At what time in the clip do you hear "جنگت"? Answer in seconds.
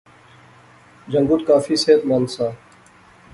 1.11-1.41